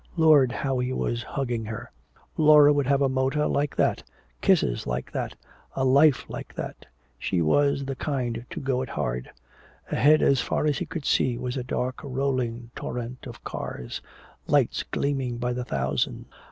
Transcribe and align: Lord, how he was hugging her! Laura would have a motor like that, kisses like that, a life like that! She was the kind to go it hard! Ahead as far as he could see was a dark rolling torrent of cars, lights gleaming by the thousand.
Lord, 0.17 0.51
how 0.51 0.79
he 0.79 0.91
was 0.91 1.21
hugging 1.21 1.65
her! 1.65 1.91
Laura 2.35 2.73
would 2.73 2.87
have 2.87 3.03
a 3.03 3.07
motor 3.07 3.45
like 3.45 3.75
that, 3.75 4.01
kisses 4.41 4.87
like 4.87 5.11
that, 5.11 5.35
a 5.75 5.85
life 5.85 6.25
like 6.27 6.55
that! 6.55 6.87
She 7.19 7.39
was 7.39 7.85
the 7.85 7.95
kind 7.95 8.43
to 8.49 8.59
go 8.59 8.81
it 8.81 8.89
hard! 8.89 9.29
Ahead 9.91 10.23
as 10.23 10.41
far 10.41 10.65
as 10.65 10.79
he 10.79 10.87
could 10.87 11.05
see 11.05 11.37
was 11.37 11.55
a 11.55 11.63
dark 11.63 11.99
rolling 12.03 12.71
torrent 12.75 13.27
of 13.27 13.43
cars, 13.43 14.01
lights 14.47 14.81
gleaming 14.81 15.37
by 15.37 15.53
the 15.53 15.63
thousand. 15.65 16.25